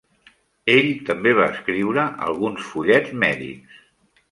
[0.75, 3.79] Ell també va escriure alguns fullets mèdics.